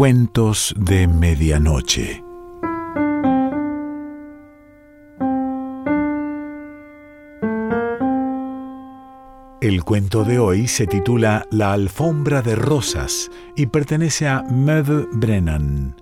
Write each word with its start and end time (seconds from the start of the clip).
Cuentos 0.00 0.74
de 0.78 1.06
Medianoche. 1.06 2.24
El 9.60 9.84
cuento 9.84 10.24
de 10.24 10.38
hoy 10.38 10.68
se 10.68 10.86
titula 10.86 11.46
La 11.50 11.74
alfombra 11.74 12.40
de 12.40 12.56
rosas 12.56 13.30
y 13.56 13.66
pertenece 13.66 14.26
a 14.26 14.42
Mev 14.44 15.06
Brennan. 15.12 15.99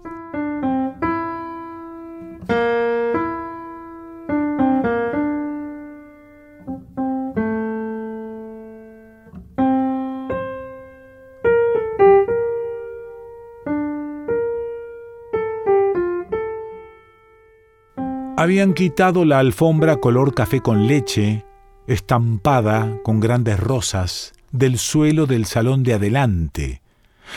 Habían 18.39 18.73
quitado 18.73 19.25
la 19.25 19.41
alfombra 19.41 19.97
color 19.97 20.33
café 20.33 20.61
con 20.61 20.87
leche, 20.87 21.45
estampada 21.89 23.01
con 23.03 23.19
grandes 23.19 23.59
rosas, 23.59 24.33
del 24.53 24.79
suelo 24.79 25.27
del 25.27 25.45
salón 25.45 25.83
de 25.83 25.95
adelante. 25.95 26.81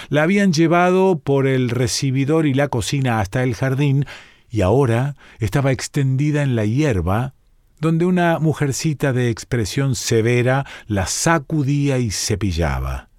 La 0.09 0.21
habían 0.21 0.53
llevado 0.53 1.17
por 1.17 1.47
el 1.47 1.71
recibidor 1.71 2.45
y 2.45 2.53
la 2.53 2.67
cocina 2.67 3.19
hasta 3.19 3.41
el 3.41 3.55
jardín, 3.55 4.05
y 4.51 4.61
ahora 4.61 5.15
estaba 5.39 5.71
extendida 5.71 6.43
en 6.43 6.55
la 6.55 6.65
hierba, 6.65 7.33
donde 7.79 8.05
una 8.05 8.37
mujercita 8.37 9.11
de 9.11 9.31
expresión 9.31 9.95
severa 9.95 10.67
la 10.85 11.07
sacudía 11.07 11.97
y 11.97 12.11
cepillaba. 12.11 13.09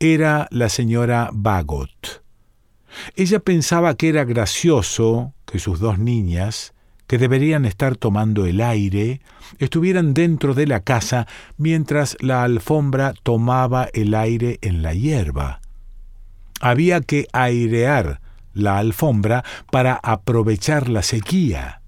Era 0.00 0.48
la 0.50 0.68
señora 0.68 1.30
Bagot. 1.32 2.22
Ella 3.16 3.40
pensaba 3.40 3.94
que 3.94 4.10
era 4.10 4.24
gracioso 4.24 5.32
que 5.46 5.58
sus 5.58 5.80
dos 5.80 5.98
niñas, 5.98 6.74
que 7.10 7.18
deberían 7.18 7.64
estar 7.64 7.96
tomando 7.96 8.46
el 8.46 8.60
aire, 8.60 9.20
estuvieran 9.58 10.14
dentro 10.14 10.54
de 10.54 10.68
la 10.68 10.84
casa 10.84 11.26
mientras 11.56 12.16
la 12.20 12.44
alfombra 12.44 13.14
tomaba 13.24 13.88
el 13.92 14.14
aire 14.14 14.60
en 14.62 14.82
la 14.82 14.94
hierba. 14.94 15.60
Había 16.60 17.00
que 17.00 17.26
airear 17.32 18.20
la 18.54 18.78
alfombra 18.78 19.44
para 19.72 19.94
aprovechar 19.94 20.88
la 20.88 21.02
sequía. 21.02 21.82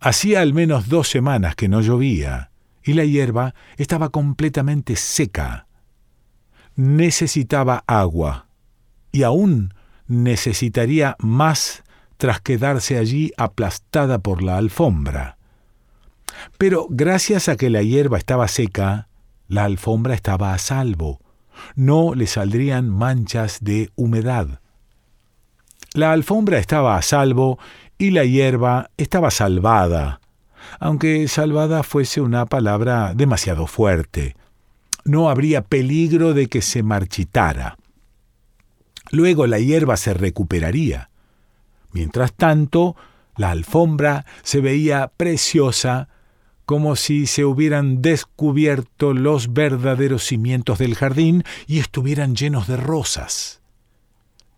Hacía 0.00 0.40
al 0.40 0.54
menos 0.54 0.88
dos 0.88 1.10
semanas 1.10 1.54
que 1.54 1.68
no 1.68 1.82
llovía, 1.82 2.50
y 2.82 2.94
la 2.94 3.04
hierba 3.04 3.54
estaba 3.76 4.08
completamente 4.08 4.96
seca. 4.96 5.66
Necesitaba 6.76 7.84
agua, 7.86 8.46
y 9.12 9.24
aún 9.24 9.74
necesitaría 10.06 11.14
más 11.18 11.84
tras 12.18 12.40
quedarse 12.40 12.98
allí 12.98 13.32
aplastada 13.36 14.18
por 14.18 14.42
la 14.42 14.58
alfombra. 14.58 15.38
Pero 16.58 16.86
gracias 16.90 17.48
a 17.48 17.56
que 17.56 17.70
la 17.70 17.82
hierba 17.82 18.18
estaba 18.18 18.48
seca, 18.48 19.08
la 19.46 19.64
alfombra 19.64 20.14
estaba 20.14 20.52
a 20.52 20.58
salvo. 20.58 21.20
No 21.74 22.14
le 22.14 22.26
saldrían 22.26 22.90
manchas 22.90 23.58
de 23.60 23.90
humedad. 23.96 24.60
La 25.94 26.12
alfombra 26.12 26.58
estaba 26.58 26.96
a 26.96 27.02
salvo 27.02 27.58
y 27.96 28.10
la 28.10 28.24
hierba 28.24 28.90
estaba 28.96 29.30
salvada, 29.30 30.20
aunque 30.78 31.26
salvada 31.28 31.82
fuese 31.82 32.20
una 32.20 32.46
palabra 32.46 33.14
demasiado 33.14 33.66
fuerte. 33.66 34.36
No 35.04 35.30
habría 35.30 35.62
peligro 35.62 36.34
de 36.34 36.48
que 36.48 36.62
se 36.62 36.82
marchitara. 36.82 37.78
Luego 39.10 39.46
la 39.46 39.58
hierba 39.58 39.96
se 39.96 40.12
recuperaría. 40.14 41.07
Mientras 41.98 42.32
tanto, 42.32 42.94
la 43.36 43.50
alfombra 43.50 44.24
se 44.44 44.60
veía 44.60 45.10
preciosa, 45.16 46.08
como 46.64 46.94
si 46.94 47.26
se 47.26 47.44
hubieran 47.44 48.02
descubierto 48.02 49.14
los 49.14 49.52
verdaderos 49.52 50.22
cimientos 50.22 50.78
del 50.78 50.94
jardín 50.94 51.42
y 51.66 51.80
estuvieran 51.80 52.36
llenos 52.36 52.68
de 52.68 52.76
rosas. 52.76 53.62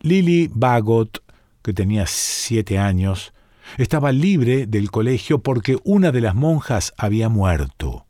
Lily 0.01 0.51
Bagot, 0.53 1.23
que 1.63 1.73
tenía 1.73 2.05
siete 2.07 2.79
años, 2.79 3.33
estaba 3.79 4.13
libre 4.13 4.67
del 4.67 4.91
colegio 4.91 5.39
porque 5.39 5.79
una 5.83 6.13
de 6.13 6.21
las 6.21 6.35
monjas 6.35 6.93
había 6.99 7.31
muerto. 7.31 8.05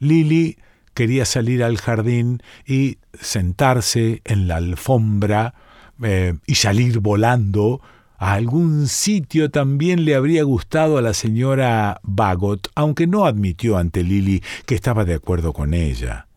Lily 0.00 0.58
quería 0.92 1.24
salir 1.24 1.64
al 1.64 1.78
jardín 1.78 2.42
y 2.66 2.98
sentarse 3.18 4.20
en 4.26 4.48
la 4.48 4.56
alfombra 4.56 5.54
eh, 6.02 6.34
y 6.46 6.56
salir 6.56 6.98
volando 6.98 7.80
a 8.22 8.34
algún 8.34 8.86
sitio 8.86 9.50
también 9.50 10.04
le 10.04 10.14
habría 10.14 10.44
gustado 10.44 10.96
a 10.96 11.02
la 11.02 11.12
señora 11.12 11.98
Bagot, 12.04 12.68
aunque 12.76 13.08
no 13.08 13.26
admitió 13.26 13.78
ante 13.78 14.04
Lily 14.04 14.44
que 14.64 14.76
estaba 14.76 15.04
de 15.04 15.14
acuerdo 15.14 15.52
con 15.52 15.74
ella. 15.74 16.28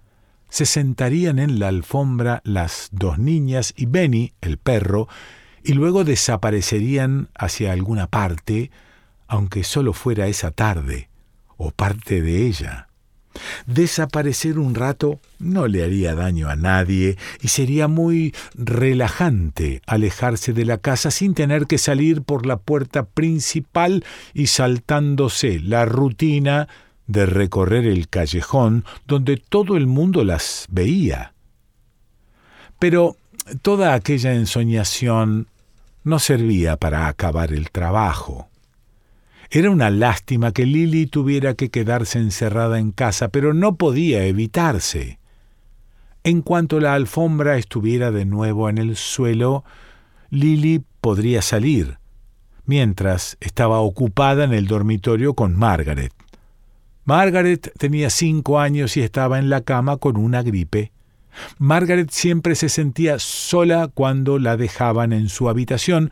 Se 0.49 0.65
sentarían 0.65 1.37
en 1.37 1.59
la 1.59 1.67
alfombra 1.67 2.41
las 2.43 2.89
dos 2.91 3.19
niñas 3.19 3.71
y 3.77 3.85
Benny, 3.85 4.33
el 4.41 4.57
perro, 4.57 5.07
y 5.63 5.73
luego 5.73 6.03
desaparecerían 6.03 7.29
hacia 7.37 7.71
alguna 7.71 8.07
parte, 8.07 8.71
aunque 9.27 9.63
solo 9.63 9.93
fuera 9.93 10.25
esa 10.25 10.49
tarde, 10.49 11.09
o 11.55 11.69
parte 11.69 12.23
de 12.23 12.47
ella. 12.47 12.84
Desaparecer 13.65 14.59
un 14.59 14.75
rato 14.75 15.19
no 15.39 15.67
le 15.67 15.83
haría 15.83 16.15
daño 16.15 16.49
a 16.49 16.55
nadie 16.55 17.17
y 17.41 17.49
sería 17.49 17.87
muy 17.87 18.33
relajante 18.53 19.81
alejarse 19.85 20.53
de 20.53 20.65
la 20.65 20.77
casa 20.77 21.11
sin 21.11 21.33
tener 21.33 21.67
que 21.67 21.77
salir 21.77 22.21
por 22.21 22.45
la 22.45 22.57
puerta 22.57 23.05
principal 23.05 24.03
y 24.33 24.47
saltándose 24.47 25.59
la 25.59 25.85
rutina 25.85 26.67
de 27.07 27.25
recorrer 27.25 27.85
el 27.85 28.09
callejón 28.09 28.85
donde 29.07 29.37
todo 29.37 29.77
el 29.77 29.87
mundo 29.87 30.23
las 30.23 30.65
veía. 30.69 31.33
Pero 32.79 33.17
toda 33.61 33.93
aquella 33.93 34.33
ensoñación 34.33 35.47
no 36.03 36.19
servía 36.19 36.77
para 36.77 37.07
acabar 37.07 37.51
el 37.51 37.71
trabajo. 37.71 38.49
Era 39.49 39.69
una 39.69 39.89
lástima 39.89 40.51
que 40.51 40.65
Lily 40.65 41.07
tuviera 41.07 41.53
que 41.53 41.69
quedarse 41.69 42.19
encerrada 42.19 42.79
en 42.79 42.91
casa, 42.91 43.29
pero 43.29 43.53
no 43.53 43.75
podía 43.75 44.25
evitarse. 44.25 45.19
En 46.23 46.41
cuanto 46.41 46.79
la 46.79 46.95
alfombra 46.95 47.57
estuviera 47.57 48.11
de 48.11 48.25
nuevo 48.25 48.69
en 48.69 48.79
el 48.79 48.95
suelo, 48.95 49.63
Lily 50.31 50.83
podría 50.99 51.41
salir, 51.41 51.99
mientras 52.65 53.37
estaba 53.39 53.79
ocupada 53.79 54.43
en 54.43 54.53
el 54.53 54.65
dormitorio 54.65 55.35
con 55.35 55.55
Margaret. 55.55 56.11
Margaret 57.03 57.71
tenía 57.77 58.09
cinco 58.09 58.59
años 58.59 58.97
y 58.97 59.01
estaba 59.01 59.37
en 59.37 59.51
la 59.51 59.61
cama 59.61 59.97
con 59.97 60.17
una 60.17 60.41
gripe. 60.41 60.91
Margaret 61.59 62.09
siempre 62.09 62.55
se 62.55 62.69
sentía 62.69 63.19
sola 63.19 63.89
cuando 63.93 64.39
la 64.39 64.57
dejaban 64.57 65.13
en 65.13 65.29
su 65.29 65.47
habitación, 65.47 66.11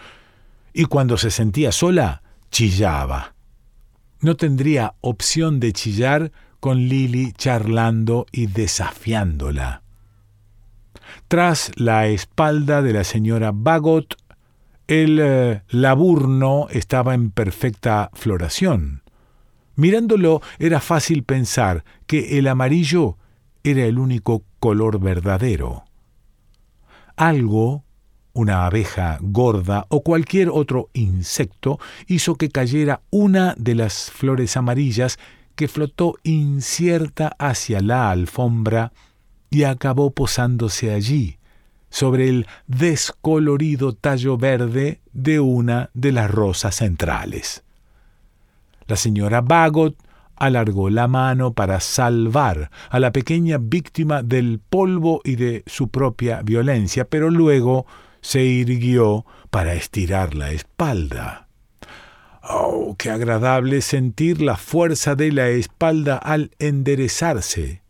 y 0.74 0.86
cuando 0.86 1.18
se 1.18 1.32
sentía 1.32 1.72
sola, 1.72 2.23
chillaba. 2.54 3.34
No 4.22 4.38
tendría 4.38 4.94
opción 5.02 5.60
de 5.60 5.74
chillar 5.74 6.32
con 6.60 6.88
Lily 6.88 7.34
charlando 7.34 8.28
y 8.32 8.46
desafiándola. 8.46 9.82
Tras 11.28 11.72
la 11.76 12.06
espalda 12.08 12.84
de 12.84 12.94
la 12.94 13.04
señora 13.04 13.52
Bagot, 13.54 14.16
el 14.88 15.20
eh, 15.20 15.64
laburno 15.70 16.68
estaba 16.70 17.16
en 17.16 17.32
perfecta 17.32 18.12
floración. 18.14 19.02
Mirándolo 19.76 20.42
era 20.60 20.80
fácil 20.80 21.24
pensar 21.24 21.84
que 22.06 22.38
el 22.38 22.48
amarillo 22.48 23.18
era 23.64 23.84
el 23.86 23.98
único 23.98 24.44
color 24.60 25.00
verdadero. 25.00 25.86
Algo 27.16 27.84
una 28.34 28.66
abeja 28.66 29.20
gorda 29.22 29.86
o 29.90 30.02
cualquier 30.02 30.50
otro 30.50 30.90
insecto 30.94 31.80
hizo 32.08 32.36
que 32.36 32.50
cayera 32.50 33.02
una 33.12 33.56
de 33.58 33.76
las 33.76 34.12
flores 34.12 34.58
amarillas 34.58 35.20
que 35.56 35.68
flotó 35.68 36.16
incierta 36.24 37.36
hacia 37.38 37.80
la 37.80 38.10
alfombra 38.10 38.92
y 39.50 39.64
acabó 39.64 40.12
posándose 40.12 40.92
allí, 40.92 41.38
sobre 41.92 42.28
el 42.28 42.48
descolorido 42.66 43.94
tallo 43.94 44.36
verde 44.36 45.00
de 45.14 45.40
una 45.40 45.92
de 45.94 46.12
las 46.12 46.32
rosas 46.32 46.76
centrales. 46.76 47.64
La 48.88 48.96
señora 48.96 49.42
Bagot 49.42 49.96
alargó 50.36 50.90
la 50.90 51.08
mano 51.08 51.54
para 51.54 51.80
salvar 51.80 52.72
a 52.90 53.00
la 53.00 53.12
pequeña 53.12 53.60
víctima 53.60 54.24
del 54.24 54.60
polvo 54.60 55.22
y 55.24 55.36
de 55.36 55.64
su 55.68 55.90
propia 55.90 56.42
violencia, 56.42 57.06
pero 57.06 57.30
luego 57.30 57.86
se 58.24 58.42
irguió 58.42 59.26
para 59.52 59.76
estirar 59.76 60.34
la 60.34 60.52
espalda. 60.52 61.48
Oh, 62.42 62.96
qué 62.98 63.12
agradable 63.12 63.82
sentir 63.82 64.42
la 64.42 64.58
fuerza 64.58 65.16
de 65.16 65.32
la 65.32 65.50
espalda 65.50 66.18
al 66.18 66.52
enderezarse. 66.58 67.84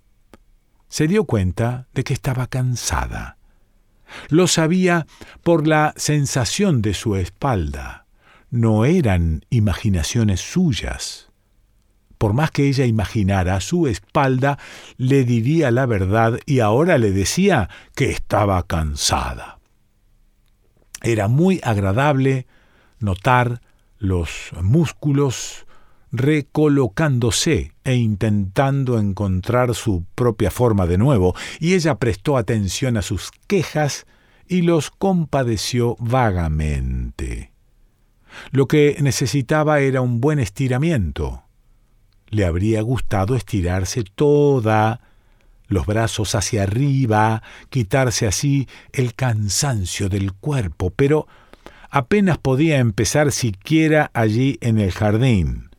Se 0.89 1.07
dio 1.07 1.23
cuenta 1.23 1.87
de 1.93 2.03
que 2.03 2.13
estaba 2.13 2.47
cansada. 2.47 3.37
Lo 4.29 4.47
sabía 4.47 5.07
por 5.43 5.67
la 5.67 5.93
sensación 5.97 6.81
de 6.81 6.93
su 6.93 7.15
espalda. 7.15 8.05
No 8.49 8.85
eran 8.85 9.45
imaginaciones 9.49 10.41
suyas. 10.41 11.29
Por 12.17 12.33
más 12.33 12.51
que 12.51 12.67
ella 12.67 12.85
imaginara, 12.85 13.59
su 13.59 13.87
espalda 13.87 14.57
le 14.97 15.25
diría 15.25 15.71
la 15.71 15.85
verdad 15.85 16.39
y 16.45 16.59
ahora 16.59 16.97
le 16.97 17.11
decía 17.11 17.69
que 17.95 18.11
estaba 18.11 18.61
cansada. 18.63 19.52
Era 21.03 21.27
muy 21.27 21.59
agradable 21.63 22.47
notar 22.99 23.61
los 23.99 24.51
músculos 24.61 25.67
recolocándose 26.11 27.73
e 27.83 27.95
intentando 27.95 28.99
encontrar 28.99 29.75
su 29.75 30.05
propia 30.15 30.51
forma 30.51 30.87
de 30.87 30.97
nuevo, 30.97 31.35
y 31.59 31.73
ella 31.73 31.95
prestó 31.95 32.37
atención 32.37 32.97
a 32.97 33.01
sus 33.01 33.31
quejas 33.47 34.05
y 34.47 34.61
los 34.61 34.91
compadeció 34.91 35.95
vagamente. 35.99 37.51
Lo 38.51 38.67
que 38.67 38.97
necesitaba 39.01 39.79
era 39.79 40.01
un 40.01 40.21
buen 40.21 40.39
estiramiento. 40.39 41.43
Le 42.29 42.45
habría 42.45 42.81
gustado 42.81 43.35
estirarse 43.35 44.03
toda, 44.03 45.01
los 45.73 45.85
brazos 45.85 46.35
hacia 46.35 46.63
arriba, 46.63 47.43
quitarse 47.69 48.27
así 48.27 48.67
el 48.91 49.13
cansancio 49.13 50.07
del 50.07 50.31
cuerpo, 50.31 50.91
pero 50.95 51.27
apenas 51.89 52.37
podía 52.37 52.79
empezar 52.79 53.31
siquiera 53.31 54.09
allí 54.13 54.57
en 54.61 54.79
el 54.79 54.91
jardín. 54.91 55.69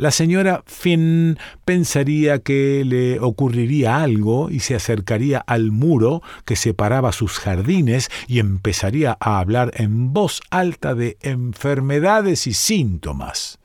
La 0.00 0.10
señora 0.10 0.62
Finn 0.66 1.38
pensaría 1.66 2.38
que 2.38 2.84
le 2.86 3.20
ocurriría 3.20 4.02
algo 4.02 4.48
y 4.50 4.60
se 4.60 4.74
acercaría 4.74 5.40
al 5.40 5.72
muro 5.72 6.22
que 6.46 6.56
separaba 6.56 7.12
sus 7.12 7.38
jardines 7.38 8.08
y 8.26 8.38
empezaría 8.38 9.18
a 9.20 9.38
hablar 9.38 9.72
en 9.74 10.14
voz 10.14 10.40
alta 10.48 10.94
de 10.94 11.18
enfermedades 11.20 12.46
y 12.46 12.54
síntomas. 12.54 13.59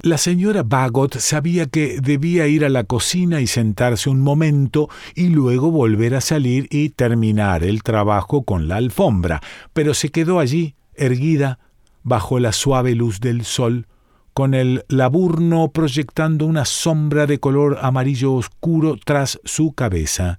La 0.00 0.18
señora 0.18 0.62
Bagot 0.62 1.18
sabía 1.18 1.66
que 1.66 2.00
debía 2.00 2.46
ir 2.46 2.64
a 2.64 2.68
la 2.68 2.84
cocina 2.84 3.40
y 3.40 3.46
sentarse 3.46 4.10
un 4.10 4.20
momento 4.20 4.88
y 5.14 5.28
luego 5.28 5.70
volver 5.70 6.14
a 6.14 6.20
salir 6.20 6.68
y 6.70 6.90
terminar 6.90 7.64
el 7.64 7.82
trabajo 7.82 8.42
con 8.42 8.68
la 8.68 8.76
alfombra, 8.76 9.40
pero 9.72 9.94
se 9.94 10.10
quedó 10.10 10.38
allí, 10.38 10.74
erguida, 10.94 11.58
bajo 12.02 12.38
la 12.38 12.52
suave 12.52 12.94
luz 12.94 13.20
del 13.20 13.44
sol, 13.44 13.86
con 14.32 14.54
el 14.54 14.84
laburno 14.88 15.70
proyectando 15.72 16.46
una 16.46 16.64
sombra 16.64 17.26
de 17.26 17.40
color 17.40 17.78
amarillo 17.80 18.34
oscuro 18.34 18.96
tras 19.02 19.40
su 19.44 19.72
cabeza. 19.72 20.38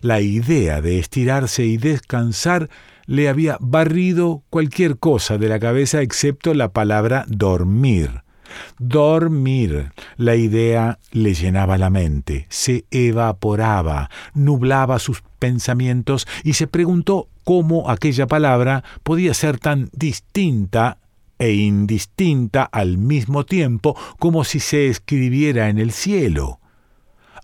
La 0.00 0.20
idea 0.20 0.80
de 0.80 0.98
estirarse 0.98 1.64
y 1.64 1.76
descansar 1.76 2.68
le 3.06 3.28
había 3.28 3.58
barrido 3.60 4.42
cualquier 4.50 4.98
cosa 4.98 5.38
de 5.38 5.48
la 5.48 5.58
cabeza 5.58 6.02
excepto 6.02 6.54
la 6.54 6.72
palabra 6.72 7.24
dormir. 7.28 8.23
Dormir. 8.78 9.92
La 10.16 10.36
idea 10.36 10.98
le 11.12 11.34
llenaba 11.34 11.78
la 11.78 11.90
mente, 11.90 12.46
se 12.48 12.84
evaporaba, 12.90 14.10
nublaba 14.34 14.98
sus 14.98 15.22
pensamientos 15.38 16.26
y 16.42 16.54
se 16.54 16.66
preguntó 16.66 17.28
cómo 17.44 17.90
aquella 17.90 18.26
palabra 18.26 18.84
podía 19.02 19.34
ser 19.34 19.58
tan 19.58 19.90
distinta 19.92 20.98
e 21.38 21.52
indistinta 21.52 22.62
al 22.64 22.98
mismo 22.98 23.44
tiempo 23.44 23.96
como 24.18 24.44
si 24.44 24.60
se 24.60 24.88
escribiera 24.88 25.68
en 25.68 25.78
el 25.78 25.92
cielo. 25.92 26.60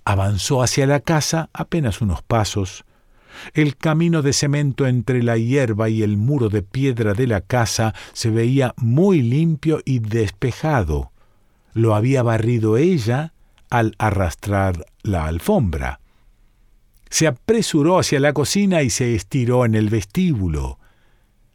Avanzó 0.05 0.63
hacia 0.63 0.87
la 0.87 1.01
casa 1.01 1.51
apenas 1.53 2.01
unos 2.01 2.23
pasos. 2.23 2.85
El 3.55 3.77
camino 3.77 4.23
de 4.23 4.33
cemento 4.33 4.87
entre 4.87 5.23
la 5.23 5.37
hierba 5.37 5.89
y 5.89 6.03
el 6.03 6.17
muro 6.17 6.49
de 6.49 6.63
piedra 6.63 7.15
de 7.15 7.27
la 7.27 7.41
casa 7.41 7.95
se 8.13 8.31
veía 8.31 8.75
muy 8.77 9.23
limpio 9.23 9.81
y 9.85 9.99
despejado. 10.01 11.13
Lo 11.73 11.95
había 11.95 12.23
barrido 12.23 12.77
ella 12.77 13.33
al 13.71 13.95
arrastrar 13.99 14.87
la 15.03 15.27
alfombra. 15.27 16.01
Se 17.09 17.27
apresuró 17.27 17.99
hacia 17.99 18.21
la 18.21 18.33
cocina 18.33 18.83
y 18.83 18.91
se 18.91 19.15
estiró 19.15 19.65
en 19.65 19.75
el 19.75 19.89
vestíbulo. 19.89 20.79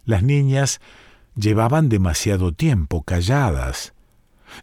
Las 0.05 0.23
niñas 0.23 0.79
Llevaban 1.35 1.89
demasiado 1.89 2.53
tiempo 2.53 3.03
calladas. 3.03 3.93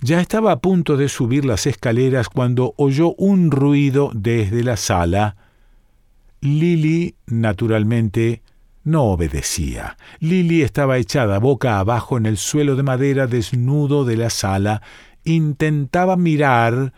Ya 0.00 0.20
estaba 0.20 0.52
a 0.52 0.60
punto 0.60 0.96
de 0.96 1.10
subir 1.10 1.44
las 1.44 1.66
escaleras 1.66 2.30
cuando 2.30 2.72
oyó 2.78 3.14
un 3.16 3.50
ruido 3.50 4.10
desde 4.14 4.64
la 4.64 4.78
sala. 4.78 5.36
Lily, 6.42 7.14
naturalmente, 7.26 8.42
no 8.82 9.04
obedecía. 9.04 9.96
Lily 10.18 10.62
estaba 10.62 10.98
echada 10.98 11.38
boca 11.38 11.78
abajo 11.78 12.18
en 12.18 12.26
el 12.26 12.36
suelo 12.36 12.74
de 12.74 12.82
madera 12.82 13.28
desnudo 13.28 14.04
de 14.04 14.16
la 14.16 14.28
sala. 14.28 14.82
Intentaba 15.22 16.16
mirar 16.16 16.92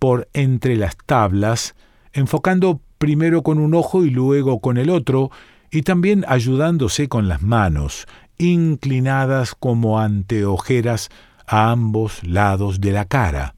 por 0.00 0.28
entre 0.32 0.74
las 0.74 0.96
tablas, 0.96 1.76
enfocando 2.12 2.80
primero 2.98 3.44
con 3.44 3.60
un 3.60 3.74
ojo 3.74 4.04
y 4.04 4.10
luego 4.10 4.60
con 4.60 4.78
el 4.78 4.90
otro, 4.90 5.30
y 5.70 5.82
también 5.82 6.24
ayudándose 6.26 7.08
con 7.08 7.28
las 7.28 7.40
manos, 7.40 8.08
inclinadas 8.36 9.54
como 9.54 10.00
anteojeras 10.00 11.08
a 11.46 11.70
ambos 11.70 12.24
lados 12.24 12.80
de 12.80 12.90
la 12.90 13.04
cara. 13.04 13.54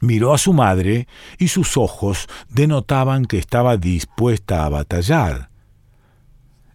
Miró 0.00 0.34
a 0.34 0.38
su 0.38 0.52
madre 0.52 1.08
y 1.38 1.48
sus 1.48 1.76
ojos 1.76 2.28
denotaban 2.48 3.24
que 3.24 3.38
estaba 3.38 3.76
dispuesta 3.76 4.64
a 4.64 4.68
batallar. 4.68 5.50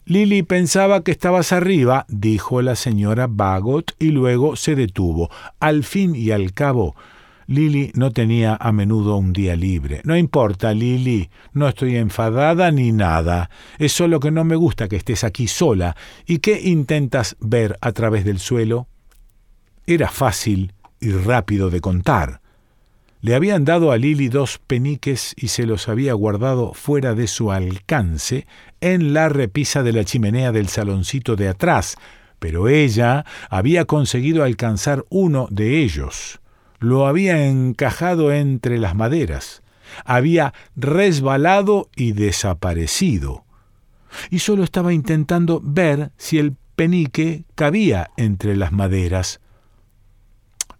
Lily 0.05 0.43
pensaba 0.43 1.03
que 1.03 1.11
estabas 1.11 1.53
arriba, 1.53 2.05
dijo 2.09 2.61
la 2.61 2.75
señora 2.75 3.27
Bagot, 3.29 3.95
y 3.99 4.09
luego 4.09 4.55
se 4.55 4.75
detuvo. 4.75 5.29
Al 5.59 5.83
fin 5.83 6.15
y 6.15 6.31
al 6.31 6.53
cabo, 6.53 6.95
Lily 7.47 7.91
no 7.95 8.11
tenía 8.11 8.57
a 8.59 8.71
menudo 8.71 9.15
un 9.17 9.31
día 9.31 9.55
libre. 9.55 10.01
No 10.03 10.17
importa, 10.17 10.73
Lily, 10.73 11.29
no 11.53 11.67
estoy 11.67 11.97
enfadada 11.97 12.71
ni 12.71 12.91
nada. 12.91 13.49
Es 13.77 13.93
solo 13.93 14.19
que 14.19 14.31
no 14.31 14.43
me 14.43 14.55
gusta 14.55 14.87
que 14.87 14.95
estés 14.95 15.23
aquí 15.23 15.47
sola. 15.47 15.95
¿Y 16.25 16.39
qué 16.39 16.59
intentas 16.61 17.37
ver 17.39 17.77
a 17.81 17.91
través 17.91 18.25
del 18.25 18.39
suelo? 18.39 18.87
Era 19.85 20.09
fácil 20.09 20.73
y 20.99 21.11
rápido 21.11 21.69
de 21.69 21.81
contar. 21.81 22.40
Le 23.21 23.35
habían 23.35 23.65
dado 23.65 23.91
a 23.91 23.97
Lily 23.97 24.29
dos 24.29 24.59
peniques 24.65 25.33
y 25.37 25.47
se 25.49 25.65
los 25.65 25.87
había 25.87 26.13
guardado 26.13 26.73
fuera 26.73 27.13
de 27.13 27.27
su 27.27 27.51
alcance 27.51 28.47
en 28.81 29.13
la 29.13 29.29
repisa 29.29 29.83
de 29.83 29.93
la 29.93 30.03
chimenea 30.03 30.51
del 30.51 30.67
saloncito 30.67 31.35
de 31.35 31.47
atrás, 31.47 31.95
pero 32.39 32.67
ella 32.67 33.25
había 33.49 33.85
conseguido 33.85 34.43
alcanzar 34.43 35.05
uno 35.09 35.47
de 35.51 35.79
ellos 35.79 36.41
lo 36.81 37.05
había 37.05 37.47
encajado 37.47 38.33
entre 38.33 38.79
las 38.79 38.95
maderas, 38.95 39.61
había 40.03 40.53
resbalado 40.75 41.89
y 41.95 42.13
desaparecido, 42.13 43.45
y 44.31 44.39
solo 44.39 44.63
estaba 44.63 44.91
intentando 44.91 45.61
ver 45.63 46.11
si 46.17 46.39
el 46.39 46.55
penique 46.75 47.43
cabía 47.53 48.09
entre 48.17 48.55
las 48.55 48.71
maderas. 48.71 49.39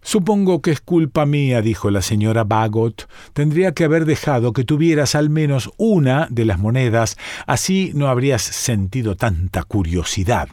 Supongo 0.02 0.60
que 0.60 0.72
es 0.72 0.80
culpa 0.80 1.26
mía, 1.26 1.62
dijo 1.62 1.90
la 1.90 2.02
señora 2.02 2.44
Bagot. 2.44 3.08
Tendría 3.32 3.72
que 3.72 3.84
haber 3.84 4.04
dejado 4.04 4.52
que 4.52 4.64
tuvieras 4.64 5.14
al 5.14 5.30
menos 5.30 5.70
una 5.76 6.26
de 6.30 6.44
las 6.44 6.58
monedas, 6.58 7.16
así 7.46 7.92
no 7.94 8.08
habrías 8.08 8.42
sentido 8.42 9.16
tanta 9.16 9.62
curiosidad. 9.62 10.48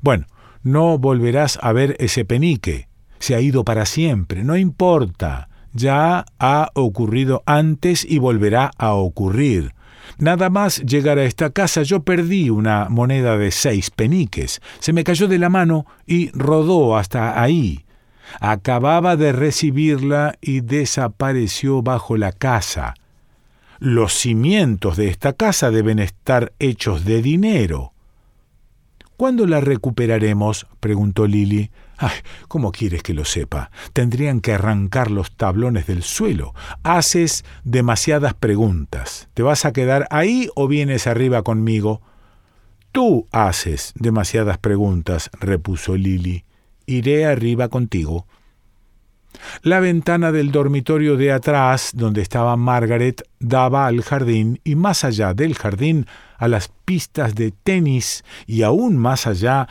Bueno, 0.00 0.26
no 0.62 0.98
volverás 0.98 1.58
a 1.62 1.72
ver 1.72 1.96
ese 1.98 2.24
penique 2.24 2.90
se 3.20 3.34
ha 3.34 3.40
ido 3.40 3.64
para 3.64 3.86
siempre, 3.86 4.42
no 4.42 4.56
importa, 4.56 5.48
ya 5.72 6.24
ha 6.40 6.70
ocurrido 6.74 7.44
antes 7.46 8.04
y 8.04 8.18
volverá 8.18 8.72
a 8.76 8.94
ocurrir. 8.94 9.74
Nada 10.18 10.50
más 10.50 10.80
llegar 10.80 11.18
a 11.18 11.24
esta 11.24 11.50
casa 11.50 11.82
yo 11.82 12.02
perdí 12.02 12.50
una 12.50 12.88
moneda 12.88 13.36
de 13.36 13.52
seis 13.52 13.90
peniques, 13.90 14.60
se 14.80 14.92
me 14.92 15.04
cayó 15.04 15.28
de 15.28 15.38
la 15.38 15.50
mano 15.50 15.86
y 16.06 16.30
rodó 16.30 16.96
hasta 16.96 17.40
ahí. 17.40 17.84
Acababa 18.38 19.16
de 19.16 19.32
recibirla 19.32 20.36
y 20.40 20.60
desapareció 20.60 21.82
bajo 21.82 22.16
la 22.16 22.32
casa. 22.32 22.94
Los 23.78 24.12
cimientos 24.12 24.96
de 24.96 25.08
esta 25.08 25.32
casa 25.32 25.70
deben 25.70 25.98
estar 25.98 26.52
hechos 26.58 27.04
de 27.04 27.22
dinero. 27.22 27.92
¿Cuándo 29.16 29.46
la 29.46 29.60
recuperaremos? 29.60 30.66
preguntó 30.80 31.26
Lily. 31.26 31.70
Ay, 31.98 32.16
¿cómo 32.48 32.72
quieres 32.72 33.02
que 33.02 33.12
lo 33.12 33.26
sepa? 33.26 33.70
Tendrían 33.92 34.40
que 34.40 34.54
arrancar 34.54 35.10
los 35.10 35.36
tablones 35.36 35.86
del 35.86 36.02
suelo. 36.02 36.54
Haces 36.82 37.44
demasiadas 37.62 38.32
preguntas. 38.32 39.28
¿Te 39.34 39.42
vas 39.42 39.66
a 39.66 39.74
quedar 39.74 40.06
ahí 40.10 40.48
o 40.54 40.68
vienes 40.68 41.06
arriba 41.06 41.42
conmigo? 41.42 42.00
Tú 42.92 43.28
haces 43.30 43.92
demasiadas 43.94 44.56
preguntas, 44.56 45.30
repuso 45.38 45.96
Lily. 45.96 46.44
Iré 46.90 47.24
arriba 47.24 47.68
contigo. 47.68 48.26
La 49.62 49.78
ventana 49.78 50.32
del 50.32 50.50
dormitorio 50.50 51.16
de 51.16 51.30
atrás, 51.30 51.92
donde 51.94 52.20
estaba 52.20 52.56
Margaret, 52.56 53.22
daba 53.38 53.86
al 53.86 54.02
jardín 54.02 54.60
y 54.64 54.74
más 54.74 55.04
allá 55.04 55.34
del 55.34 55.54
jardín 55.54 56.06
a 56.36 56.48
las 56.48 56.72
pistas 56.84 57.34
de 57.36 57.52
tenis 57.52 58.24
y 58.46 58.62
aún 58.62 58.96
más 58.96 59.28
allá, 59.28 59.68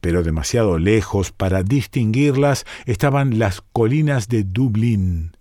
pero 0.00 0.22
demasiado 0.22 0.78
lejos 0.78 1.32
para 1.32 1.64
distinguirlas, 1.64 2.64
estaban 2.86 3.38
las 3.40 3.60
colinas 3.60 4.28
de 4.28 4.44
Dublín. 4.44 5.36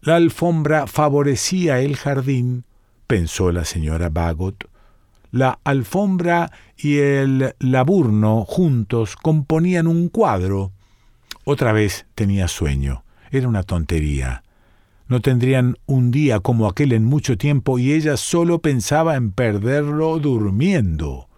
La 0.00 0.16
alfombra 0.16 0.88
favorecía 0.88 1.78
el 1.78 1.96
jardín, 1.96 2.64
pensó 3.06 3.52
la 3.52 3.64
señora 3.64 4.08
Bagot. 4.08 4.71
La 5.32 5.58
alfombra 5.64 6.52
y 6.76 6.98
el 6.98 7.54
laburno 7.58 8.44
juntos 8.44 9.16
componían 9.16 9.86
un 9.86 10.08
cuadro. 10.10 10.72
Otra 11.44 11.72
vez 11.72 12.06
tenía 12.14 12.48
sueño. 12.48 13.02
Era 13.30 13.48
una 13.48 13.62
tontería. 13.62 14.44
No 15.08 15.20
tendrían 15.20 15.78
un 15.86 16.10
día 16.10 16.40
como 16.40 16.68
aquel 16.68 16.92
en 16.92 17.04
mucho 17.04 17.38
tiempo 17.38 17.78
y 17.78 17.92
ella 17.92 18.18
solo 18.18 18.60
pensaba 18.60 19.16
en 19.16 19.32
perderlo 19.32 20.18
durmiendo. 20.18 21.28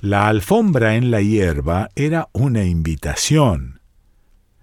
La 0.00 0.28
alfombra 0.28 0.94
en 0.94 1.10
la 1.10 1.20
hierba 1.20 1.90
era 1.96 2.28
una 2.32 2.64
invitación. 2.64 3.80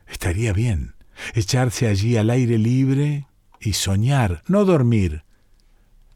Estaría 0.08 0.54
bien 0.54 0.96
echarse 1.34 1.88
allí 1.88 2.16
al 2.16 2.30
aire 2.30 2.58
libre 2.58 3.28
y 3.60 3.74
soñar, 3.74 4.44
no 4.48 4.64
dormir. 4.64 5.24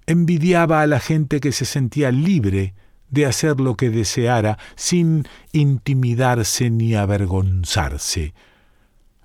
Envidiaba 0.05 0.81
a 0.81 0.87
la 0.87 0.99
gente 0.99 1.39
que 1.39 1.51
se 1.51 1.65
sentía 1.65 2.11
libre 2.11 2.73
de 3.09 3.25
hacer 3.25 3.59
lo 3.59 3.75
que 3.75 3.89
deseara 3.89 4.57
sin 4.75 5.27
intimidarse 5.51 6.69
ni 6.69 6.95
avergonzarse. 6.95 8.33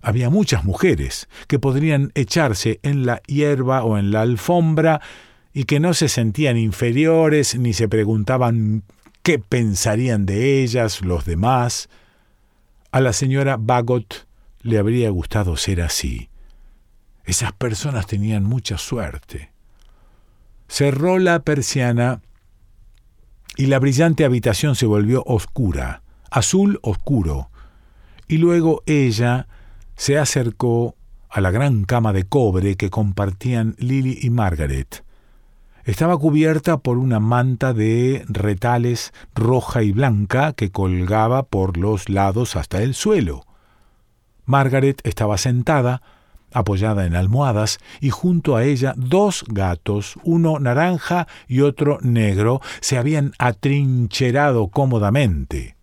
Había 0.02 0.30
muchas 0.30 0.64
mujeres 0.64 1.28
que 1.46 1.58
podrían 1.58 2.12
echarse 2.14 2.80
en 2.82 3.06
la 3.06 3.22
hierba 3.26 3.82
o 3.84 3.98
en 3.98 4.10
la 4.10 4.20
alfombra 4.20 5.00
y 5.52 5.64
que 5.64 5.80
no 5.80 5.94
se 5.94 6.08
sentían 6.08 6.56
inferiores 6.56 7.58
ni 7.58 7.72
se 7.72 7.88
preguntaban 7.88 8.84
qué 9.22 9.38
pensarían 9.38 10.26
de 10.26 10.62
ellas 10.62 11.00
los 11.00 11.24
demás. 11.24 11.88
A 12.92 13.00
la 13.00 13.12
señora 13.12 13.56
Bagot 13.58 14.26
le 14.62 14.78
habría 14.78 15.10
gustado 15.10 15.56
ser 15.56 15.80
así. 15.80 16.28
Esas 17.24 17.52
personas 17.52 18.06
tenían 18.06 18.44
mucha 18.44 18.78
suerte. 18.78 19.50
Cerró 20.68 21.18
la 21.18 21.40
persiana 21.40 22.20
y 23.56 23.66
la 23.66 23.80
brillante 23.80 24.24
habitación 24.24 24.76
se 24.76 24.86
volvió 24.86 25.24
oscura, 25.26 26.02
azul 26.30 26.78
oscuro, 26.82 27.50
y 28.28 28.36
luego 28.36 28.82
ella 28.86 29.48
se 29.96 30.18
acercó 30.18 30.94
a 31.28 31.40
la 31.40 31.50
gran 31.50 31.84
cama 31.84 32.12
de 32.12 32.24
cobre 32.24 32.76
que 32.76 32.90
compartían 32.90 33.74
Lily 33.78 34.18
y 34.22 34.30
Margaret. 34.30 35.04
Estaba 35.84 36.18
cubierta 36.18 36.76
por 36.76 36.98
una 36.98 37.18
manta 37.18 37.72
de 37.72 38.24
retales 38.28 39.12
roja 39.34 39.82
y 39.82 39.92
blanca 39.92 40.52
que 40.52 40.70
colgaba 40.70 41.44
por 41.44 41.78
los 41.78 42.08
lados 42.10 42.56
hasta 42.56 42.82
el 42.82 42.94
suelo. 42.94 43.46
Margaret 44.44 45.00
estaba 45.04 45.38
sentada, 45.38 46.02
apoyada 46.52 47.06
en 47.06 47.14
almohadas, 47.16 47.78
y 48.00 48.10
junto 48.10 48.56
a 48.56 48.64
ella 48.64 48.94
dos 48.96 49.44
gatos, 49.48 50.14
uno 50.24 50.58
naranja 50.58 51.26
y 51.46 51.60
otro 51.60 51.98
negro, 52.02 52.60
se 52.80 52.98
habían 52.98 53.32
atrincherado 53.38 54.68
cómodamente. 54.68 55.76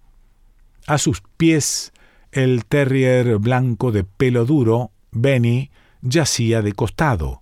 A 0.88 0.98
sus 0.98 1.22
pies 1.38 1.92
el 2.32 2.66
terrier 2.66 3.38
blanco 3.38 3.92
de 3.92 4.04
pelo 4.04 4.46
duro, 4.46 4.92
Benny, 5.12 5.72
yacía 6.02 6.62
de 6.62 6.74
costado. 6.74 7.42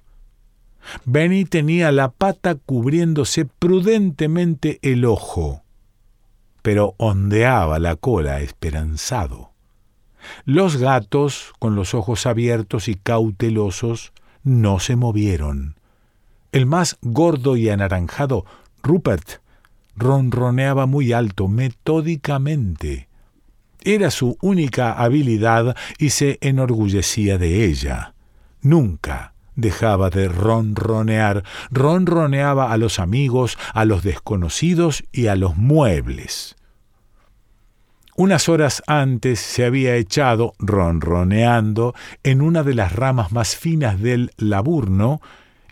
Benny 1.05 1.45
tenía 1.45 1.91
la 1.91 2.11
pata 2.11 2.55
cubriéndose 2.55 3.45
prudentemente 3.45 4.79
el 4.81 5.05
ojo, 5.05 5.63
pero 6.61 6.93
ondeaba 6.97 7.79
la 7.79 7.95
cola 7.95 8.41
esperanzado. 8.41 9.52
Los 10.45 10.77
gatos, 10.77 11.53
con 11.59 11.75
los 11.75 11.93
ojos 11.93 12.25
abiertos 12.25 12.87
y 12.87 12.95
cautelosos, 12.95 14.13
no 14.43 14.79
se 14.79 14.95
movieron. 14.95 15.75
El 16.51 16.65
más 16.65 16.97
gordo 17.01 17.57
y 17.57 17.69
anaranjado, 17.69 18.45
Rupert, 18.83 19.41
ronroneaba 19.95 20.85
muy 20.85 21.13
alto, 21.13 21.47
metódicamente. 21.47 23.07
Era 23.81 24.11
su 24.11 24.37
única 24.41 24.93
habilidad 24.93 25.75
y 25.97 26.11
se 26.11 26.37
enorgullecía 26.41 27.37
de 27.37 27.65
ella. 27.65 28.13
Nunca 28.61 29.33
dejaba 29.55 30.09
de 30.09 30.27
ronronear, 30.29 31.43
ronroneaba 31.69 32.71
a 32.71 32.77
los 32.77 32.99
amigos, 32.99 33.57
a 33.73 33.85
los 33.85 34.03
desconocidos 34.03 35.03
y 35.11 35.27
a 35.27 35.35
los 35.35 35.57
muebles. 35.57 36.55
Unas 38.15 38.47
horas 38.47 38.83
antes 38.85 39.39
se 39.39 39.65
había 39.65 39.95
echado, 39.95 40.53
ronroneando, 40.59 41.95
en 42.23 42.41
una 42.41 42.61
de 42.61 42.75
las 42.75 42.93
ramas 42.93 43.31
más 43.31 43.55
finas 43.55 43.99
del 43.99 44.31
laburno, 44.37 45.19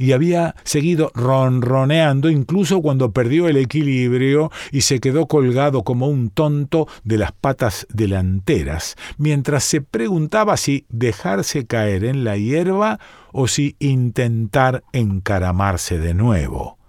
y 0.02 0.14
había 0.14 0.56
seguido 0.64 1.12
ronroneando 1.14 2.32
incluso 2.32 2.82
cuando 2.82 3.12
perdió 3.12 3.48
el 3.48 3.58
equilibrio 3.58 4.52
y 4.72 4.82
se 4.82 5.00
quedó 5.00 5.28
colgado 5.28 5.84
como 5.84 6.08
un 6.08 6.32
tonto 6.32 6.88
de 7.04 7.20
las 7.20 7.32
patas 7.32 7.86
delanteras, 7.94 8.96
mientras 9.20 9.64
se 9.64 9.82
preguntaba 9.82 10.58
si 10.58 10.86
dejarse 10.90 11.68
caer 11.68 12.04
en 12.04 12.24
la 12.24 12.38
hierba 12.38 13.00
o 13.32 13.48
si 13.48 13.76
intentar 13.78 14.84
encaramarse 14.92 16.00
de 16.00 16.16
nuevo 16.16 16.81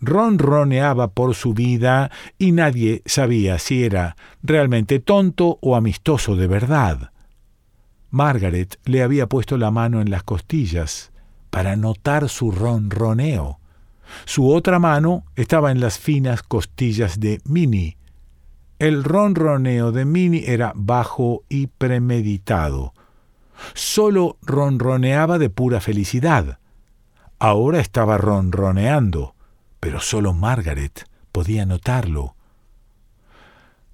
ronroneaba 0.00 1.08
por 1.08 1.34
su 1.34 1.54
vida 1.54 2.10
y 2.38 2.52
nadie 2.52 3.02
sabía 3.06 3.58
si 3.58 3.84
era 3.84 4.16
realmente 4.42 5.00
tonto 5.00 5.58
o 5.60 5.76
amistoso 5.76 6.36
de 6.36 6.46
verdad. 6.46 7.10
Margaret 8.10 8.78
le 8.84 9.02
había 9.02 9.26
puesto 9.26 9.58
la 9.58 9.70
mano 9.70 10.00
en 10.00 10.10
las 10.10 10.22
costillas 10.22 11.10
para 11.50 11.76
notar 11.76 12.28
su 12.28 12.50
ronroneo. 12.50 13.58
Su 14.24 14.50
otra 14.50 14.78
mano 14.78 15.24
estaba 15.36 15.70
en 15.70 15.80
las 15.80 15.98
finas 15.98 16.42
costillas 16.42 17.20
de 17.20 17.40
Minnie. 17.44 17.98
El 18.78 19.04
ronroneo 19.04 19.92
de 19.92 20.04
Minnie 20.04 20.50
era 20.50 20.72
bajo 20.74 21.42
y 21.48 21.66
premeditado. 21.66 22.94
Solo 23.74 24.38
ronroneaba 24.40 25.38
de 25.38 25.50
pura 25.50 25.80
felicidad. 25.80 26.60
Ahora 27.38 27.80
estaba 27.80 28.16
ronroneando 28.16 29.34
pero 29.80 30.00
solo 30.00 30.32
Margaret 30.32 31.06
podía 31.32 31.66
notarlo. 31.66 32.34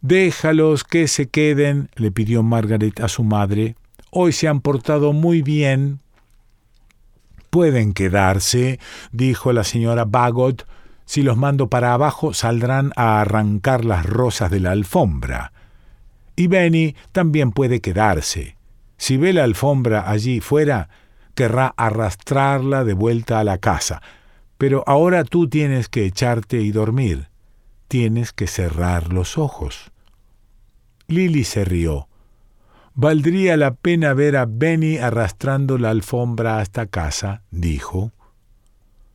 Déjalos 0.01 0.85
que 0.85 1.09
se 1.09 1.29
queden, 1.29 1.89
le 1.95 2.11
pidió 2.11 2.43
Margaret 2.43 3.01
a 3.01 3.09
su 3.09 3.25
madre. 3.25 3.75
Hoy 4.11 4.33
se 4.33 4.49
han 4.49 4.61
portado 4.61 5.13
muy 5.13 5.41
bien. 5.41 6.01
Pueden 7.49 7.95
quedarse, 7.95 8.81
dijo 9.13 9.53
la 9.53 9.65
señora 9.65 10.05
Bagot. 10.05 10.67
Si 11.07 11.23
los 11.23 11.37
mando 11.37 11.69
para 11.69 11.95
abajo, 11.95 12.35
saldrán 12.35 12.93
a 12.97 13.21
arrancar 13.21 13.85
las 13.85 14.05
rosas 14.05 14.51
de 14.51 14.61
la 14.61 14.73
alfombra. 14.73 15.53
Y 16.37 16.49
Benny 16.49 16.97
también 17.13 17.53
puede 17.53 17.81
quedarse. 17.81 18.57
Si 18.97 19.17
ve 19.17 19.33
la 19.33 19.45
alfombra 19.45 20.11
allí 20.11 20.41
fuera, 20.41 20.89
querrá 21.35 21.73
arrastrarla 21.77 22.85
de 22.85 22.95
vuelta 22.95 23.41
a 23.41 23.45
la 23.45 23.59
casa. 23.59 24.03
Pero 24.59 24.85
ahora 24.87 25.25
tú 25.25 25.49
tienes 25.49 25.89
que 25.89 26.05
echarte 26.05 26.61
y 26.61 26.71
dormir. 26.71 27.29
Tienes 27.89 28.33
que 28.33 28.47
cerrar 28.47 29.13
los 29.13 29.39
ojos. 29.39 29.93
Lily 31.07 31.45
se 31.45 31.65
rió. 31.65 32.09
Valdría 32.95 33.57
la 33.57 33.75
pena 33.75 34.15
ver 34.15 34.37
a 34.37 34.47
Benny 34.47 34.99
arrastrando 34.99 35.79
la 35.79 35.91
alfombra 35.91 36.61
hasta 36.61 36.87
casa, 36.87 37.43
dijo. 37.51 38.13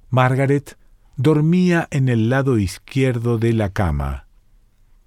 Margaret 0.10 0.78
dormía 1.16 1.88
en 1.92 2.10
el 2.10 2.30
lado 2.30 2.58
izquierdo 2.58 3.38
de 3.38 3.54
la 3.54 3.70
cama. 3.70 4.28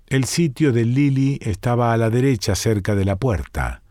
El 0.06 0.24
sitio 0.24 0.72
de 0.72 0.84
Lily 0.84 1.38
estaba 1.42 1.92
a 1.92 1.96
la 1.96 2.10
derecha 2.10 2.54
cerca 2.54 2.94
de 2.94 3.04
la 3.04 3.16
puerta. 3.16 3.82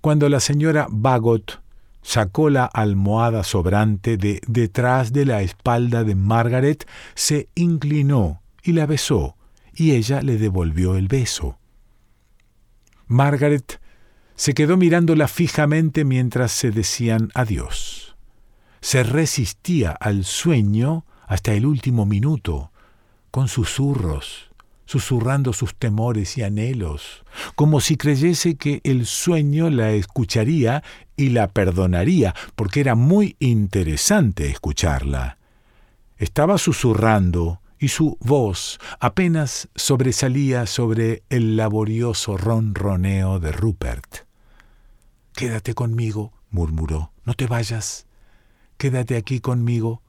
Cuando 0.00 0.28
la 0.28 0.40
señora 0.40 0.86
Bagot 0.90 1.60
sacó 2.06 2.50
la 2.50 2.66
almohada 2.66 3.42
sobrante 3.42 4.16
de 4.16 4.40
detrás 4.46 5.12
de 5.12 5.26
la 5.26 5.42
espalda 5.42 6.04
de 6.04 6.14
Margaret, 6.14 6.86
se 7.16 7.48
inclinó 7.56 8.42
y 8.62 8.72
la 8.72 8.86
besó, 8.86 9.36
y 9.74 9.90
ella 9.90 10.22
le 10.22 10.38
devolvió 10.38 10.94
el 10.94 11.08
beso. 11.08 11.58
Margaret 13.08 13.80
se 14.36 14.54
quedó 14.54 14.76
mirándola 14.76 15.26
fijamente 15.26 16.04
mientras 16.04 16.52
se 16.52 16.70
decían 16.70 17.30
adiós. 17.34 18.14
Se 18.80 19.02
resistía 19.02 19.90
al 19.90 20.24
sueño 20.24 21.06
hasta 21.26 21.54
el 21.54 21.66
último 21.66 22.06
minuto, 22.06 22.70
con 23.32 23.48
susurros, 23.48 24.45
susurrando 24.86 25.52
sus 25.52 25.74
temores 25.74 26.38
y 26.38 26.42
anhelos, 26.42 27.24
como 27.54 27.80
si 27.80 27.96
creyese 27.96 28.56
que 28.56 28.80
el 28.84 29.06
sueño 29.06 29.68
la 29.68 29.92
escucharía 29.92 30.82
y 31.16 31.30
la 31.30 31.48
perdonaría, 31.48 32.34
porque 32.54 32.80
era 32.80 32.94
muy 32.94 33.36
interesante 33.38 34.48
escucharla. 34.48 35.38
Estaba 36.16 36.56
susurrando 36.56 37.60
y 37.78 37.88
su 37.88 38.16
voz 38.20 38.78
apenas 39.00 39.68
sobresalía 39.74 40.66
sobre 40.66 41.22
el 41.28 41.56
laborioso 41.56 42.36
ronroneo 42.36 43.38
de 43.38 43.52
Rupert. 43.52 44.26
Quédate 45.34 45.74
conmigo, 45.74 46.32
murmuró, 46.50 47.12
no 47.24 47.34
te 47.34 47.46
vayas. 47.46 48.06
Quédate 48.78 49.16
aquí 49.16 49.40
conmigo. 49.40 50.02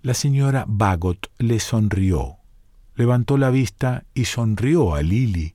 La 0.00 0.14
señora 0.14 0.64
Bagot 0.66 1.30
le 1.38 1.60
sonrió, 1.60 2.35
levantó 2.96 3.38
la 3.38 3.50
vista 3.50 4.04
y 4.14 4.24
sonrió 4.24 4.94
a 4.94 5.02
Lily. 5.02 5.54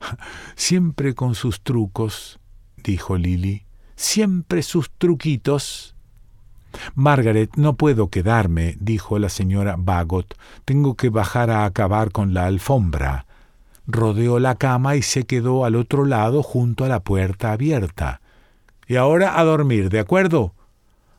Siempre 0.56 1.14
con 1.14 1.34
sus 1.34 1.62
trucos, 1.62 2.40
dijo 2.76 3.16
Lily, 3.16 3.64
siempre 3.98 4.62
sus 4.62 4.90
truquitos. 4.90 5.94
Margaret, 6.94 7.50
no 7.56 7.74
puedo 7.74 8.08
quedarme, 8.08 8.76
dijo 8.80 9.18
la 9.18 9.28
señora 9.28 9.76
Bagot. 9.78 10.36
Tengo 10.64 10.94
que 10.94 11.10
bajar 11.10 11.50
a 11.50 11.64
acabar 11.64 12.12
con 12.12 12.34
la 12.34 12.46
alfombra. 12.46 13.26
Rodeó 13.86 14.38
la 14.38 14.54
cama 14.54 14.96
y 14.96 15.02
se 15.02 15.24
quedó 15.24 15.64
al 15.64 15.74
otro 15.74 16.04
lado 16.04 16.42
junto 16.42 16.84
a 16.84 16.88
la 16.88 17.00
puerta 17.00 17.52
abierta. 17.52 18.20
Y 18.86 18.96
ahora 18.96 19.38
a 19.38 19.44
dormir, 19.44 19.90
¿de 19.90 19.98
acuerdo? 19.98 20.54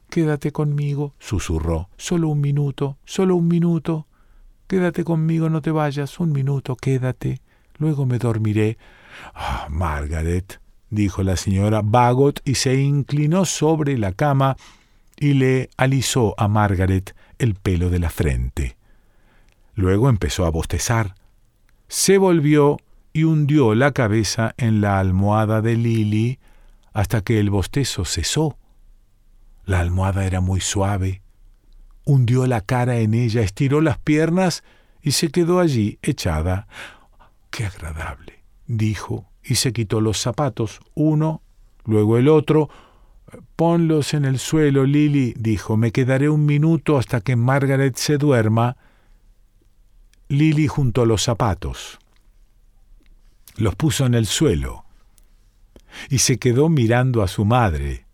Quédate 0.10 0.52
conmigo, 0.52 1.14
susurró. 1.20 1.90
Solo 1.98 2.30
un 2.30 2.42
minuto, 2.42 2.98
solo 3.06 3.36
un 3.36 3.48
minuto. 3.48 4.08
Quédate 4.70 5.04
conmigo, 5.04 5.50
no 5.50 5.64
te 5.64 5.72
vayas. 5.72 6.20
Un 6.20 6.32
minuto, 6.32 6.76
quédate. 6.76 7.42
Luego 7.80 8.06
me 8.06 8.20
dormiré. 8.20 8.78
Ah, 9.34 9.66
Margaret, 9.68 10.62
dijo 10.92 11.24
la 11.24 11.38
señora 11.38 11.82
Bagot 11.84 12.40
y 12.46 12.54
se 12.54 12.76
inclinó 12.76 13.46
sobre 13.46 13.98
la 13.98 14.12
cama 14.12 14.58
y 15.18 15.34
le 15.34 15.72
alisó 15.76 16.36
a 16.38 16.48
Margaret 16.48 17.16
el 17.40 17.56
pelo 17.56 17.90
de 17.90 17.98
la 17.98 18.12
frente. 18.12 18.78
Luego 19.74 20.08
empezó 20.08 20.46
a 20.46 20.52
bostezar. 20.52 21.16
Se 21.88 22.20
volvió 22.20 22.78
y 23.12 23.24
hundió 23.24 23.74
la 23.74 23.92
cabeza 23.92 24.54
en 24.58 24.82
la 24.82 25.00
almohada 25.00 25.64
de 25.64 25.78
Lily 25.78 26.38
hasta 26.94 27.22
que 27.22 27.40
el 27.40 27.50
bostezo 27.50 28.06
cesó. 28.06 28.60
La 29.66 29.80
almohada 29.80 30.28
era 30.28 30.42
muy 30.42 30.62
suave. 30.62 31.24
Hundió 32.06 32.48
la 32.48 32.62
cara 32.62 32.98
en 32.98 33.14
ella, 33.14 33.42
estiró 33.42 33.82
las 33.82 33.98
piernas 33.98 34.64
y 35.02 35.12
se 35.12 35.30
quedó 35.30 35.60
allí 35.60 36.00
echada. 36.02 36.68
¡Qué 37.50 37.66
agradable! 37.66 38.44
dijo, 38.68 39.26
y 39.44 39.56
se 39.56 39.74
quitó 39.74 40.00
los 40.00 40.20
zapatos, 40.20 40.80
uno, 40.94 41.42
luego 41.86 42.18
el 42.18 42.28
otro, 42.28 42.70
Ponlos 43.56 44.14
en 44.14 44.26
el 44.26 44.40
suelo, 44.40 44.86
Lily, 44.86 45.34
dijo. 45.38 45.78
Me 45.78 45.92
quedaré 45.92 46.30
un 46.30 46.46
minuto 46.46 46.98
hasta 46.98 47.22
que 47.22 47.36
Margaret 47.36 47.96
se 47.96 48.18
duerma. 48.18 48.78
Lily 50.28 50.68
juntó 50.68 51.06
los 51.06 51.24
zapatos. 51.24 52.00
Los 53.56 53.76
puso 53.76 54.06
en 54.06 54.14
el 54.14 54.26
suelo 54.26 54.86
y 56.10 56.20
se 56.20 56.38
quedó 56.38 56.70
mirando 56.70 57.24
a 57.24 57.28
su 57.28 57.46
madre. 57.46 58.06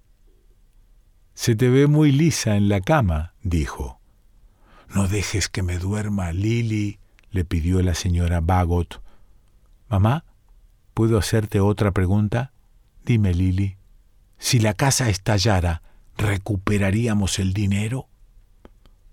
Se 1.35 1.55
te 1.55 1.69
ve 1.69 1.85
muy 1.87 2.11
lisa 2.11 2.55
en 2.55 2.69
la 2.69 2.79
cama, 2.79 3.33
dijo. 3.43 3.99
No 4.89 5.07
dejes 5.07 5.49
que 5.49 5.63
me 5.63 5.77
duerma, 5.77 6.31
Lily, 6.31 6.97
le 7.29 7.43
pidió 7.43 7.81
la 7.81 7.93
señora 7.93 8.39
Bagot. 8.39 9.01
Mamá, 9.89 10.23
¿puedo 10.93 11.17
hacerte 11.17 11.59
otra 11.59 11.91
pregunta? 11.91 12.53
Dime, 13.03 13.33
Lily. 13.33 13.75
Si 14.39 14.59
la 14.59 14.73
casa 14.73 15.09
estallara, 15.09 15.81
¿recuperaríamos 16.17 17.37
el 17.39 17.53
dinero? 17.53 18.07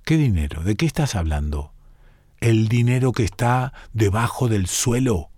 ¿Qué 0.04 0.16
dinero? 0.16 0.62
¿De 0.62 0.76
qué 0.76 0.86
estás 0.86 1.16
hablando? 1.16 1.72
El 2.38 2.68
dinero 2.68 3.10
que 3.10 3.24
está 3.24 3.72
debajo 3.92 4.48
del 4.48 4.68
suelo. 4.68 5.31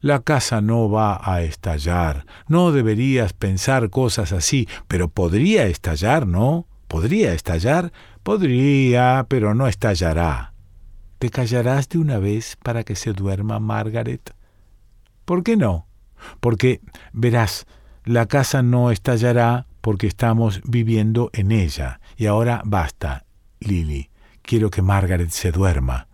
La 0.00 0.20
casa 0.20 0.62
no 0.62 0.90
va 0.90 1.20
a 1.22 1.42
estallar. 1.42 2.24
No 2.48 2.72
deberías 2.72 3.34
pensar 3.34 3.90
cosas 3.90 4.32
así, 4.32 4.66
pero 4.88 5.08
podría 5.08 5.66
estallar, 5.66 6.26
¿no? 6.26 6.66
¿Podría 6.88 7.34
estallar? 7.34 7.92
Podría, 8.22 9.26
pero 9.28 9.54
no 9.54 9.66
estallará. 9.66 10.54
¿Te 11.18 11.28
callarás 11.28 11.88
de 11.90 11.98
una 11.98 12.18
vez 12.18 12.56
para 12.56 12.82
que 12.82 12.96
se 12.96 13.12
duerma 13.12 13.60
Margaret? 13.60 14.34
¿Por 15.26 15.42
qué 15.42 15.58
no? 15.58 15.86
Porque, 16.40 16.80
verás, 17.12 17.66
la 18.04 18.26
casa 18.26 18.62
no 18.62 18.90
estallará 18.90 19.66
porque 19.82 20.06
estamos 20.06 20.62
viviendo 20.64 21.30
en 21.34 21.52
ella. 21.52 22.00
Y 22.16 22.26
ahora 22.26 22.62
basta, 22.64 23.26
Lily. 23.60 24.10
Quiero 24.42 24.70
que 24.70 24.80
Margaret 24.80 25.30
se 25.30 25.52
duerma. 25.52 26.08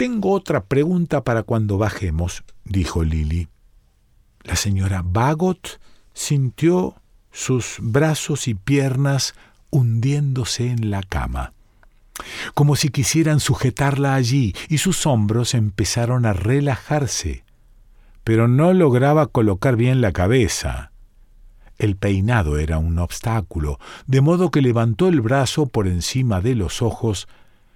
Tengo 0.00 0.32
otra 0.32 0.64
pregunta 0.64 1.24
para 1.24 1.42
cuando 1.42 1.76
bajemos, 1.76 2.42
dijo 2.64 3.04
Lily. 3.04 3.48
La 4.44 4.56
señora 4.56 5.02
Bagot 5.04 5.78
sintió 6.14 6.94
sus 7.30 7.76
brazos 7.82 8.48
y 8.48 8.54
piernas 8.54 9.34
hundiéndose 9.68 10.70
en 10.70 10.90
la 10.90 11.02
cama, 11.02 11.52
como 12.54 12.76
si 12.76 12.88
quisieran 12.88 13.40
sujetarla 13.40 14.14
allí, 14.14 14.54
y 14.70 14.78
sus 14.78 15.04
hombros 15.04 15.52
empezaron 15.52 16.24
a 16.24 16.32
relajarse, 16.32 17.44
pero 18.24 18.48
no 18.48 18.72
lograba 18.72 19.26
colocar 19.26 19.76
bien 19.76 20.00
la 20.00 20.12
cabeza. 20.12 20.92
El 21.76 21.96
peinado 21.96 22.56
era 22.56 22.78
un 22.78 22.98
obstáculo, 22.98 23.78
de 24.06 24.22
modo 24.22 24.50
que 24.50 24.62
levantó 24.62 25.08
el 25.08 25.20
brazo 25.20 25.66
por 25.66 25.86
encima 25.86 26.40
de 26.40 26.54
los 26.54 26.80
ojos, 26.80 27.28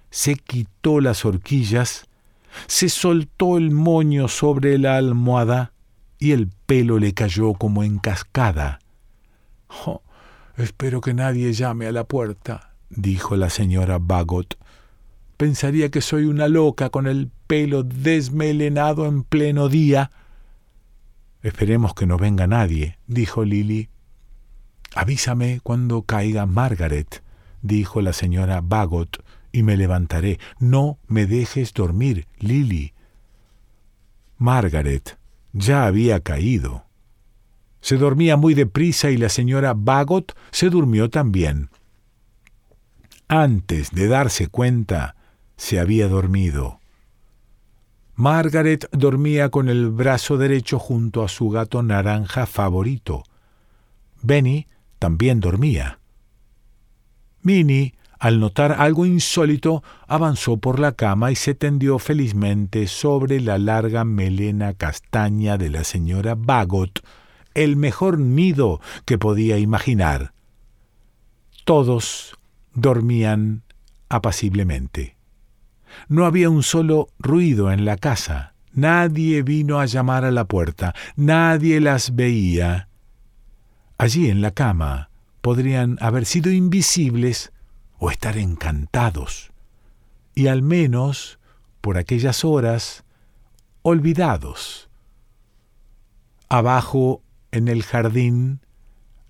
se 0.09 0.33
quitó 0.33 1.01
las 1.01 1.23
horquillas, 1.23 2.07
se 2.67 2.89
soltó 2.89 3.57
el 3.57 3.71
moño 3.71 4.27
sobre 4.27 4.77
la 4.77 4.97
almohada 4.97 5.73
y 6.19 6.31
el 6.31 6.49
pelo 6.65 6.99
le 6.99 7.13
cayó 7.13 7.53
como 7.53 7.83
en 7.83 7.99
cascada. 7.99 8.79
Oh, 9.85 10.01
espero 10.57 11.01
que 11.01 11.13
nadie 11.13 11.53
llame 11.53 11.87
a 11.87 11.91
la 11.91 12.05
puerta, 12.05 12.73
dijo 12.89 13.35
la 13.35 13.49
señora 13.49 13.97
Bagot. 13.99 14.57
Pensaría 15.37 15.91
que 15.91 16.01
soy 16.01 16.25
una 16.25 16.47
loca 16.47 16.89
con 16.89 17.07
el 17.07 17.29
pelo 17.47 17.83
desmelenado 17.83 19.05
en 19.05 19.23
pleno 19.23 19.67
día. 19.67 20.11
Esperemos 21.41 21.93
que 21.93 22.05
no 22.05 22.17
venga 22.17 22.47
nadie, 22.47 22.97
dijo 23.07 23.43
Lily. 23.43 23.89
Avísame 24.95 25.59
cuando 25.61 26.03
caiga 26.03 26.45
Margaret, 26.45 27.21
dijo 27.61 28.01
la 28.01 28.13
señora 28.13 28.61
Bagot, 28.61 29.24
y 29.55 29.63
me 29.63 29.77
levantaré. 29.77 30.37
No 30.59 30.99
me 31.07 31.25
dejes 31.25 31.73
dormir, 31.73 32.27
Lily. 32.39 32.93
Margaret 34.37 35.17
ya 35.53 35.85
había 35.85 36.19
caído. 36.19 36.85
Se 37.79 37.95
dormía 37.95 38.35
muy 38.35 38.53
deprisa 38.53 39.11
y 39.11 39.17
la 39.17 39.29
señora 39.29 39.73
Bagot 39.73 40.35
se 40.51 40.69
durmió 40.69 41.09
también. 41.09 41.69
Antes 43.29 43.91
de 43.91 44.07
darse 44.09 44.47
cuenta, 44.47 45.15
se 45.55 45.79
había 45.79 46.09
dormido. 46.09 46.81
Margaret 48.15 48.89
dormía 48.91 49.49
con 49.49 49.69
el 49.69 49.89
brazo 49.89 50.37
derecho 50.37 50.79
junto 50.79 51.23
a 51.23 51.29
su 51.29 51.49
gato 51.49 51.81
naranja 51.81 52.45
favorito. 52.45 53.23
Benny 54.21 54.67
también 54.99 55.39
dormía. 55.39 55.99
Minnie, 57.41 57.94
al 58.19 58.39
notar 58.39 58.73
algo 58.73 59.05
insólito, 59.05 59.83
avanzó 60.07 60.57
por 60.57 60.79
la 60.79 60.93
cama 60.93 61.31
y 61.31 61.35
se 61.35 61.53
tendió 61.53 61.99
felizmente 61.99 62.87
sobre 62.87 63.39
la 63.39 63.57
larga 63.57 64.03
melena 64.03 64.73
castaña 64.73 65.57
de 65.57 65.69
la 65.69 65.83
señora 65.83 66.35
Bagot, 66.35 67.03
el 67.53 67.75
mejor 67.75 68.19
nido 68.19 68.81
que 69.05 69.17
podía 69.17 69.57
imaginar. 69.57 70.33
Todos 71.63 72.37
dormían 72.73 73.63
apaciblemente. 74.09 75.17
No 76.07 76.25
había 76.25 76.49
un 76.49 76.63
solo 76.63 77.07
ruido 77.19 77.71
en 77.71 77.85
la 77.85 77.97
casa. 77.97 78.53
Nadie 78.73 79.41
vino 79.41 79.79
a 79.79 79.85
llamar 79.85 80.25
a 80.25 80.31
la 80.31 80.43
puerta, 80.43 80.93
nadie 81.15 81.79
las 81.79 82.13
veía, 82.13 82.89
allí 83.97 84.29
en 84.29 84.41
la 84.41 84.51
cama 84.51 85.09
podrían 85.41 85.97
haber 86.01 86.25
sido 86.25 86.51
invisibles 86.51 87.53
o 87.97 88.11
estar 88.11 88.37
encantados, 88.37 89.51
y 90.33 90.47
al 90.47 90.61
menos, 90.61 91.39
por 91.81 91.97
aquellas 91.97 92.43
horas, 92.43 93.03
olvidados. 93.81 94.89
Abajo, 96.49 97.21
en 97.51 97.67
el 97.67 97.83
jardín, 97.83 98.59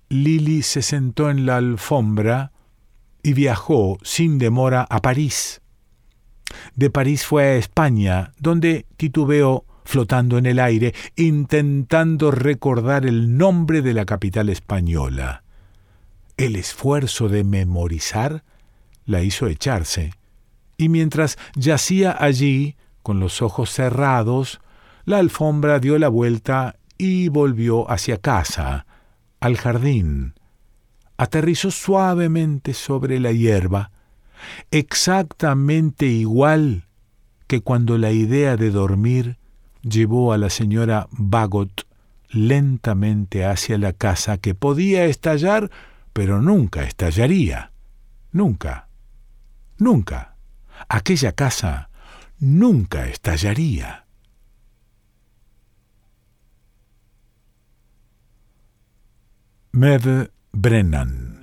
Lily 0.08 0.62
se 0.62 0.82
sentó 0.82 1.30
en 1.30 1.46
la 1.46 1.56
alfombra 1.56 2.52
y 3.22 3.32
viajó 3.32 3.98
sin 4.02 4.38
demora 4.38 4.86
a 4.88 5.00
París. 5.00 5.60
De 6.74 6.90
París 6.90 7.26
fue 7.26 7.44
a 7.44 7.56
España, 7.56 8.32
donde 8.38 8.86
titubeó 8.96 9.64
flotando 9.84 10.38
en 10.38 10.46
el 10.46 10.58
aire, 10.58 10.94
intentando 11.16 12.30
recordar 12.30 13.06
el 13.06 13.36
nombre 13.36 13.82
de 13.82 13.94
la 13.94 14.04
capital 14.04 14.48
española. 14.48 15.42
El 16.36 16.56
esfuerzo 16.56 17.28
de 17.28 17.44
memorizar 17.44 18.44
la 19.06 19.22
hizo 19.22 19.46
echarse, 19.46 20.12
y 20.76 20.88
mientras 20.88 21.38
yacía 21.54 22.14
allí, 22.18 22.76
con 23.02 23.20
los 23.20 23.40
ojos 23.40 23.70
cerrados, 23.70 24.60
la 25.04 25.18
alfombra 25.18 25.78
dio 25.78 25.98
la 25.98 26.08
vuelta 26.08 26.76
y 26.98 27.28
volvió 27.28 27.90
hacia 27.90 28.18
casa, 28.18 28.86
al 29.40 29.56
jardín. 29.56 30.34
Aterrizó 31.16 31.70
suavemente 31.70 32.74
sobre 32.74 33.20
la 33.20 33.32
hierba, 33.32 33.90
exactamente 34.70 36.06
igual 36.06 36.86
que 37.46 37.60
cuando 37.60 37.96
la 37.96 38.10
idea 38.10 38.56
de 38.56 38.70
dormir 38.70 39.38
llevó 39.82 40.32
a 40.32 40.38
la 40.38 40.50
señora 40.50 41.06
Bagot 41.12 41.86
lentamente 42.28 43.44
hacia 43.44 43.78
la 43.78 43.92
casa 43.92 44.38
que 44.38 44.54
podía 44.54 45.04
estallar, 45.04 45.70
pero 46.12 46.42
nunca 46.42 46.82
estallaría. 46.82 47.70
Nunca. 48.32 48.85
Nunca. 49.78 50.36
Aquella 50.88 51.32
casa 51.32 51.90
nunca 52.38 53.06
estallaría. 53.06 54.06
Mev 59.72 60.30
Brennan 60.52 61.36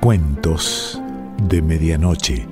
Cuentos 0.00 1.00
de 1.44 1.62
Medianoche. 1.62 2.51